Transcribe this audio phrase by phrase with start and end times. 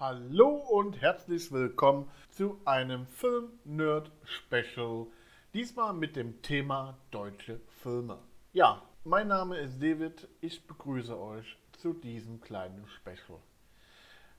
[0.00, 5.08] Hallo und herzlich willkommen zu einem Film-Nerd-Special.
[5.52, 8.20] Diesmal mit dem Thema deutsche Filme.
[8.52, 10.28] Ja, mein Name ist David.
[10.40, 13.40] Ich begrüße euch zu diesem kleinen Special.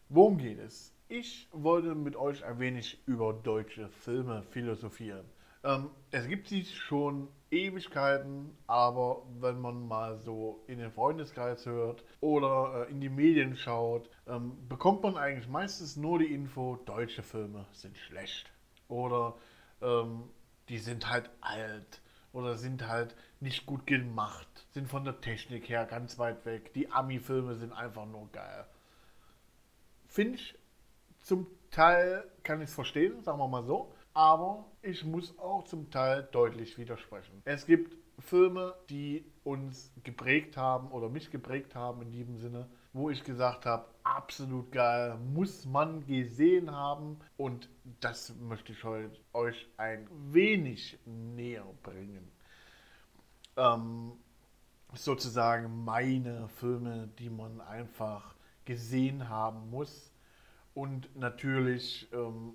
[0.07, 0.93] Worum geht es?
[1.09, 5.25] Ich wollte mit euch ein wenig über deutsche Filme philosophieren.
[5.63, 12.03] Ähm, es gibt sie schon Ewigkeiten, aber wenn man mal so in den Freundeskreis hört
[12.21, 17.23] oder äh, in die Medien schaut, ähm, bekommt man eigentlich meistens nur die Info, deutsche
[17.23, 18.51] Filme sind schlecht.
[18.87, 19.35] Oder
[19.81, 20.29] ähm,
[20.69, 25.85] die sind halt alt oder sind halt nicht gut gemacht, sind von der Technik her
[25.85, 26.73] ganz weit weg.
[26.73, 28.65] Die Ami-Filme sind einfach nur geil.
[30.07, 30.55] Finde ich
[31.23, 35.89] zum Teil, kann ich es verstehen, sagen wir mal so aber ich muss auch zum
[35.91, 37.41] Teil deutlich widersprechen.
[37.45, 43.09] Es gibt Filme, die uns geprägt haben oder mich geprägt haben in diesem Sinne, wo
[43.09, 47.69] ich gesagt habe, absolut geil, muss man gesehen haben und
[48.01, 52.31] das möchte ich heute euch ein wenig näher bringen.
[53.55, 54.13] Ähm,
[54.93, 60.11] sozusagen meine Filme, die man einfach gesehen haben muss
[60.73, 62.53] und natürlich ähm,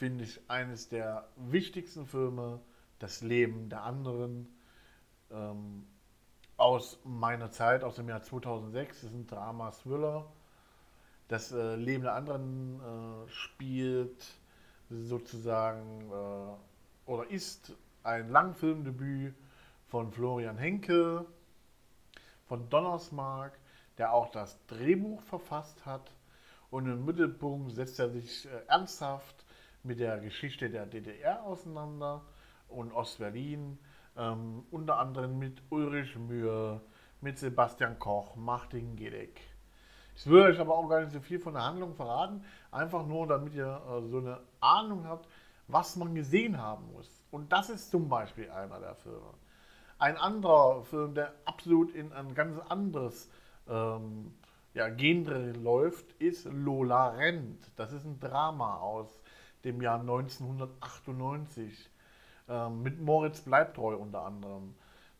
[0.00, 2.62] finde ich eines der wichtigsten Filme,
[3.00, 4.48] Das Leben der anderen,
[5.30, 5.86] ähm,
[6.56, 9.02] aus meiner Zeit, aus dem Jahr 2006.
[9.02, 10.24] Das ist ein Drama-Thriller.
[11.28, 14.24] Das äh, Leben der anderen äh, spielt
[14.88, 19.34] sozusagen äh, oder ist ein Langfilmdebüt
[19.86, 21.26] von Florian Henke,
[22.46, 23.52] von Donnersmark,
[23.98, 26.10] der auch das Drehbuch verfasst hat.
[26.70, 29.44] Und im Mittelpunkt setzt er sich äh, ernsthaft
[29.82, 32.22] mit der Geschichte der DDR auseinander
[32.68, 33.78] und Ostberlin,
[34.16, 36.80] ähm, unter anderem mit Ulrich Mühe,
[37.20, 39.40] mit Sebastian Koch, Martin Gedeck.
[40.16, 43.26] Ich will euch aber auch gar nicht so viel von der Handlung verraten, einfach nur,
[43.26, 45.28] damit ihr äh, so eine Ahnung habt,
[45.68, 47.08] was man gesehen haben muss.
[47.30, 49.34] Und das ist zum Beispiel einer der Filme.
[49.98, 53.30] Ein anderer Film, der absolut in ein ganz anderes
[53.68, 54.34] ähm,
[54.74, 57.70] ja, Genre läuft, ist Lola rennt.
[57.76, 59.20] Das ist ein Drama aus
[59.64, 61.90] dem Jahr 1998
[62.48, 64.74] äh, mit Moritz Bleibtreu unter anderem.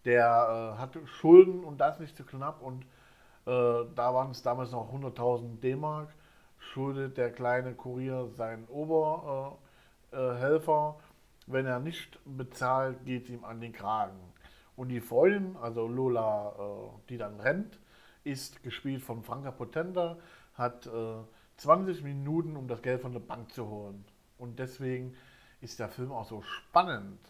[0.04, 2.84] Der äh, hatte Schulden und das nicht zu knapp und
[3.46, 6.08] äh, da waren es damals noch 100.000 D-Mark.
[6.58, 9.58] Schuldet der kleine Kurier seinen Oberhelfer.
[10.12, 11.02] Äh, äh,
[11.46, 14.18] Wenn er nicht bezahlt, geht es ihm an den Kragen.
[14.76, 17.78] Und die Freundin, also Lola, äh, die dann rennt,
[18.24, 20.18] ist gespielt von Franka Potenta,
[20.54, 20.88] hat
[21.56, 24.04] 20 Minuten, um das Geld von der Bank zu holen.
[24.40, 25.14] Und deswegen
[25.60, 27.20] ist der Film auch so spannend.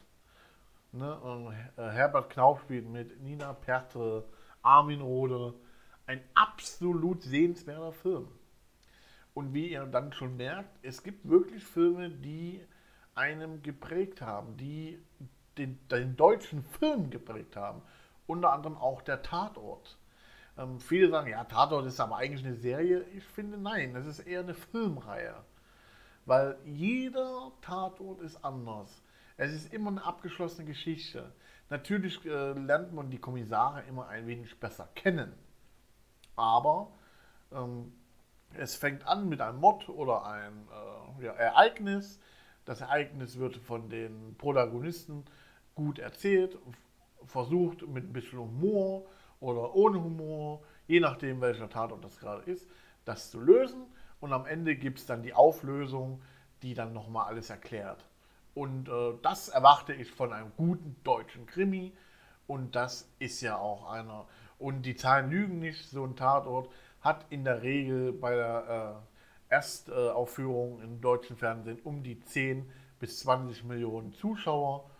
[0.92, 1.18] Ne?
[1.20, 4.24] Und äh, Herbert Knauf spielt mit Nina Pertre,
[4.62, 5.54] Armin Rode.
[6.06, 8.28] Ein absolut sehenswerter Film.
[9.34, 12.64] Und wie ihr dann schon merkt, es gibt wirklich Filme, die
[13.14, 15.00] einem geprägt haben, die
[15.58, 17.82] den, den deutschen Film geprägt haben.
[18.26, 19.98] Unter anderem auch der Tatort.
[20.56, 23.04] Ähm, viele sagen, ja, Tatort ist aber eigentlich eine Serie.
[23.16, 25.34] Ich finde, nein, das ist eher eine Filmreihe.
[26.30, 29.02] Weil jeder Tatort ist anders.
[29.36, 31.32] Es ist immer eine abgeschlossene Geschichte.
[31.70, 35.32] Natürlich äh, lernt man die Kommissare immer ein wenig besser kennen.
[36.36, 36.92] Aber
[37.50, 37.92] ähm,
[38.54, 40.68] es fängt an mit einem Mord oder einem
[41.18, 42.20] äh, ja, Ereignis.
[42.64, 45.24] Das Ereignis wird von den Protagonisten
[45.74, 46.56] gut erzählt,
[47.24, 49.04] versucht mit ein bisschen Humor
[49.40, 52.70] oder ohne Humor, je nachdem welcher Tatort das gerade ist,
[53.04, 53.84] das zu lösen
[54.20, 56.22] und am Ende gibt es dann die Auflösung,
[56.62, 58.04] die dann nochmal alles erklärt.
[58.54, 61.92] Und äh, das erwarte ich von einem guten deutschen Krimi
[62.46, 64.26] und das ist ja auch einer.
[64.58, 66.70] Und die Zahlen lügen nicht, so ein Tatort
[67.00, 69.02] hat in der Regel bei der
[69.48, 74.90] äh, Erstaufführung im deutschen Fernsehen um die 10 bis 20 Millionen Zuschauer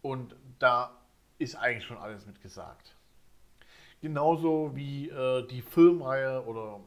[0.00, 0.98] und da
[1.38, 2.96] ist eigentlich schon alles mitgesagt.
[4.00, 6.80] Genauso wie äh, die Filmreihe oder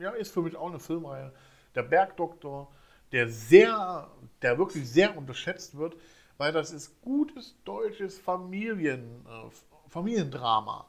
[0.00, 1.32] ja, ist für mich auch eine Filmreihe.
[1.74, 2.72] Der Bergdoktor,
[3.12, 4.10] der sehr,
[4.42, 5.96] der wirklich sehr unterschätzt wird,
[6.38, 9.50] weil das ist gutes deutsches Familien, äh,
[9.88, 10.86] Familiendrama.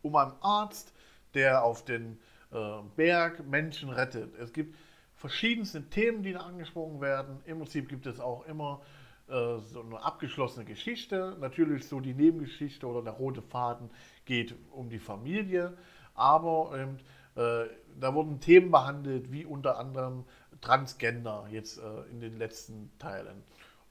[0.00, 0.92] Um einen Arzt,
[1.34, 2.18] der auf den
[2.52, 2.56] äh,
[2.96, 4.34] Berg Menschen rettet.
[4.36, 4.76] Es gibt
[5.14, 7.40] verschiedenste Themen, die da angesprochen werden.
[7.46, 8.82] Im Prinzip gibt es auch immer
[9.28, 11.36] äh, so eine abgeschlossene Geschichte.
[11.40, 13.90] Natürlich so die Nebengeschichte oder der rote Faden
[14.24, 15.76] geht um die Familie,
[16.14, 20.24] aber ähm, äh, da wurden Themen behandelt, wie unter anderem
[20.60, 23.42] Transgender jetzt äh, in den letzten Teilen.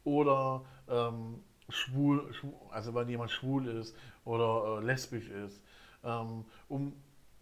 [0.04, 3.96] Oder ähm, schwul, schwul, also wenn jemand schwul ist
[4.26, 5.62] oder äh, lesbisch ist.
[6.04, 6.94] Ähm, um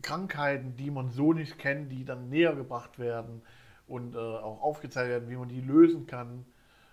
[0.02, 3.42] Krankheiten, die man so nicht kennt, die dann näher gebracht werden
[3.88, 6.46] und äh, auch aufgezeigt werden, wie man die lösen kann.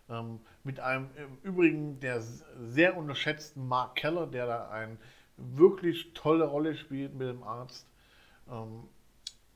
[0.09, 4.97] Ähm, mit einem im Übrigen der sehr unterschätzten Mark Keller, der da eine
[5.37, 7.87] wirklich tolle Rolle spielt mit dem Arzt.
[8.51, 8.85] Ähm,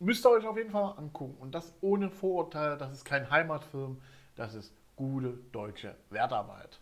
[0.00, 1.36] müsst ihr euch auf jeden Fall angucken.
[1.38, 4.00] Und das ohne Vorurteile, das ist kein Heimatfilm,
[4.34, 6.80] das ist gute deutsche Wertarbeit.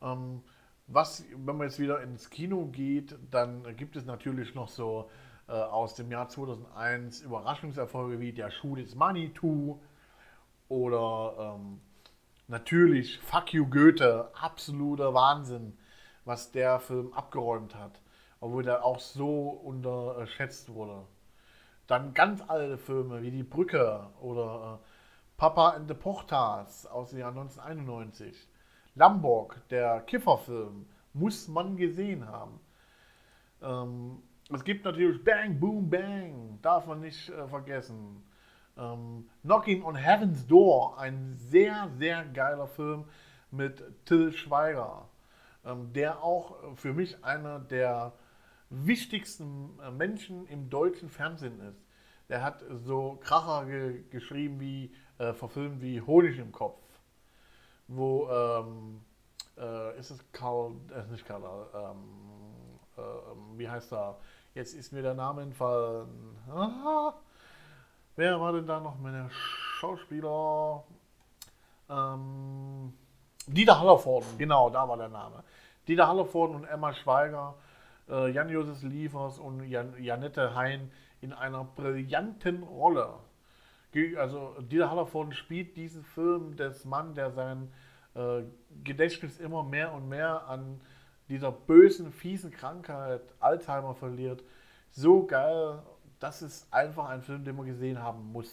[0.00, 0.42] Ähm,
[0.86, 5.10] was, wenn man jetzt wieder ins Kino geht, dann gibt es natürlich noch so
[5.48, 9.80] äh, aus dem Jahr 2001 Überraschungserfolge wie Der Schuh des Manitou
[10.68, 11.80] oder ähm,
[12.46, 15.76] natürlich Fuck You Goethe, absoluter Wahnsinn,
[16.24, 18.00] was der Film abgeräumt hat,
[18.40, 21.02] obwohl der auch so unterschätzt wurde.
[21.86, 24.86] Dann ganz alte Filme wie Die Brücke oder äh,
[25.36, 28.48] Papa and the Portas aus dem Jahr 1991.
[28.94, 32.58] Lamborg, der Kifferfilm, muss man gesehen haben.
[33.62, 34.22] Ähm,
[34.52, 38.22] es gibt natürlich Bang, Boom, Bang, darf man nicht äh, vergessen.
[38.76, 43.04] Ähm, Knocking on Heaven's Door, ein sehr, sehr geiler Film
[43.50, 45.08] mit Till Schweiger,
[45.64, 48.12] ähm, der auch für mich einer der
[48.70, 51.84] wichtigsten äh, Menschen im deutschen Fernsehen ist.
[52.28, 56.82] Der hat so Kracher ge geschrieben wie, äh, verfilmt wie Honig im Kopf,
[57.86, 59.00] wo, ähm,
[59.56, 61.42] äh, ist es Karl, äh, nicht Karl,
[61.74, 61.96] ähm,
[62.96, 64.18] äh, wie heißt er?
[64.54, 66.36] Jetzt ist mir der Name entfallen.
[66.50, 67.12] Ah,
[68.16, 69.30] wer war denn da noch meine
[69.78, 70.82] Schauspieler?
[71.88, 72.92] Ähm,
[73.46, 75.44] Dieter Hallervorden, genau, da war der Name.
[75.86, 77.54] Dieter Hallervorden und Emma Schweiger,
[78.08, 83.14] äh, Jan-Josef Liefers und Jan Janette Hein in einer brillanten Rolle.
[84.18, 87.72] Also Dieter Hallervorden spielt diesen Film des Mann, der sein
[88.14, 88.42] äh,
[88.84, 90.80] Gedächtnis immer mehr und mehr an
[91.28, 94.44] dieser bösen, fiesen Krankheit Alzheimer verliert.
[94.90, 95.82] So geil,
[96.20, 98.52] das ist einfach ein Film, den man gesehen haben muss.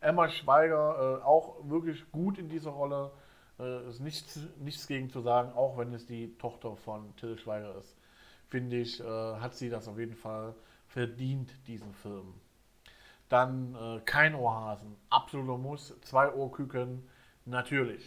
[0.00, 3.10] Emma Schweiger äh, auch wirklich gut in dieser Rolle.
[3.58, 7.76] Äh, ist nichts, nichts gegen zu sagen, auch wenn es die Tochter von Till Schweiger
[7.76, 7.96] ist.
[8.54, 10.54] Finde ich, äh, hat sie das auf jeden Fall
[10.86, 12.34] verdient, diesen Film.
[13.28, 15.92] Dann äh, kein Ohrhasen, absoluter Muss.
[16.02, 17.02] Zwei Ohrküken,
[17.46, 18.04] natürlich.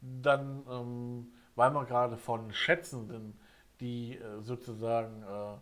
[0.00, 3.38] Dann, ähm, weil wir gerade von Schätzenden,
[3.80, 5.58] die äh, sozusagen äh,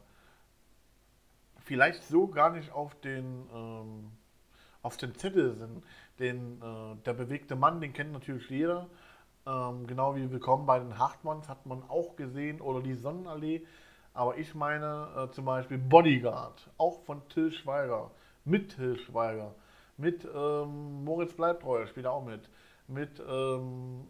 [1.64, 4.12] vielleicht so gar nicht auf den, ähm,
[4.82, 5.82] auf den Zettel sind.
[6.20, 8.88] Den, äh, der bewegte Mann, den kennt natürlich jeder.
[9.46, 13.66] Ähm, genau wie Willkommen bei den Hartmanns hat man auch gesehen oder die Sonnenallee.
[14.14, 18.10] Aber ich meine äh, zum Beispiel Bodyguard, auch von Till Schweiger,
[18.46, 19.54] mit Till Schweiger,
[19.98, 22.48] mit ähm, Moritz Bleibtreu spielt auch mit,
[22.86, 24.06] mit ähm,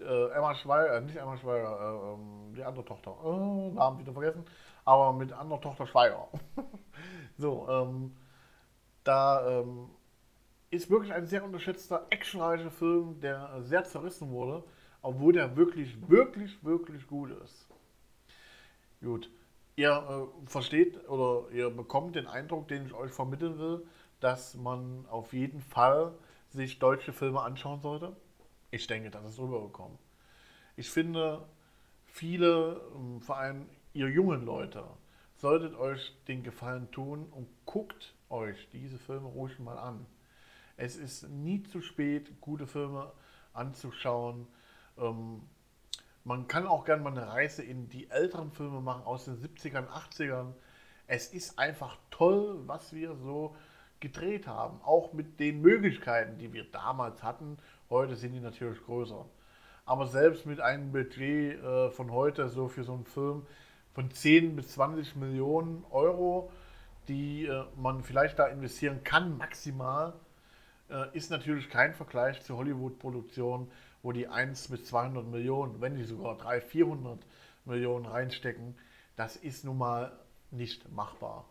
[0.00, 4.12] äh, Emma Schweiger, äh, nicht Emma Schweiger, äh, ähm, die andere Tochter, äh, Namen wieder
[4.12, 4.44] vergessen,
[4.84, 6.26] aber mit anderer Tochter Schweiger.
[7.38, 8.16] so, ähm,
[9.04, 9.90] da ähm,
[10.70, 14.62] ist wirklich ein sehr unterschätzter, actionreicher Film, der sehr zerrissen wurde,
[15.02, 17.66] obwohl der wirklich, wirklich, wirklich gut ist.
[19.02, 19.30] Gut,
[19.76, 23.86] ihr äh, versteht oder ihr bekommt den Eindruck, den ich euch vermitteln will,
[24.20, 26.12] dass man auf jeden Fall
[26.50, 28.14] sich deutsche Filme anschauen sollte.
[28.70, 29.98] Ich denke, das ist rübergekommen.
[30.76, 31.48] Ich finde,
[32.04, 34.84] viele, ähm, vor allem ihr jungen Leute,
[35.36, 40.06] solltet euch den Gefallen tun und guckt euch diese Filme ruhig mal an.
[40.80, 43.12] Es ist nie zu spät, gute Filme
[43.52, 44.46] anzuschauen.
[44.96, 45.42] Ähm,
[46.24, 49.86] man kann auch gerne mal eine Reise in die älteren Filme machen aus den 70ern,
[49.88, 50.54] 80ern.
[51.06, 53.54] Es ist einfach toll, was wir so
[54.00, 54.80] gedreht haben.
[54.82, 57.58] Auch mit den Möglichkeiten, die wir damals hatten.
[57.90, 59.26] Heute sind die natürlich größer.
[59.84, 63.46] Aber selbst mit einem Budget äh, von heute, so für so einen Film,
[63.92, 66.50] von 10 bis 20 Millionen Euro,
[67.06, 70.14] die äh, man vielleicht da investieren kann, maximal,
[70.90, 73.70] äh, ist natürlich kein Vergleich zu Hollywood-Produktionen,
[74.02, 77.18] wo die 1 bis 200 Millionen, wenn nicht sogar 300, 400
[77.64, 78.76] Millionen reinstecken.
[79.16, 80.12] Das ist nun mal
[80.50, 81.44] nicht machbar.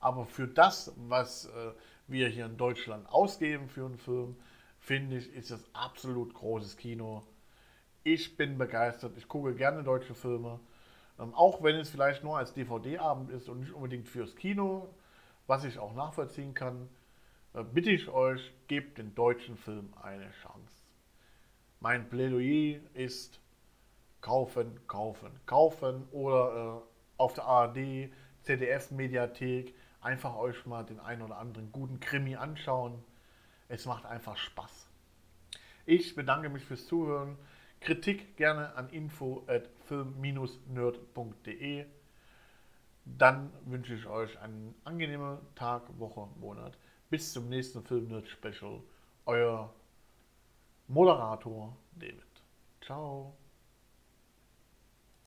[0.00, 1.72] Aber für das, was äh,
[2.06, 4.36] wir hier in Deutschland ausgeben für einen Film,
[4.78, 7.22] finde ich, ist das absolut großes Kino.
[8.04, 9.16] Ich bin begeistert.
[9.16, 10.60] Ich gucke gerne deutsche Filme.
[11.18, 14.88] Ähm, auch wenn es vielleicht nur als DVD-Abend ist und nicht unbedingt fürs Kino,
[15.46, 16.88] was ich auch nachvollziehen kann,
[17.56, 20.84] äh, bitte ich euch, gebt den deutschen Film eine Chance.
[21.80, 23.40] Mein Plädoyer ist
[24.20, 26.86] kaufen, kaufen, kaufen oder äh,
[27.16, 28.10] auf der ARD,
[28.42, 33.02] ZDF-Mediathek einfach euch mal den einen oder anderen guten Krimi anschauen.
[33.68, 34.88] Es macht einfach Spaß.
[35.84, 37.36] Ich bedanke mich fürs Zuhören.
[37.80, 41.86] Kritik gerne an info at film-nerd.de.
[43.04, 46.76] Dann wünsche ich euch einen angenehmen Tag, Woche, Monat.
[47.08, 48.82] Bis zum nächsten Film Nerd Special.
[49.26, 49.72] Euer
[50.88, 52.22] Moderator David.
[52.80, 53.36] Ciao.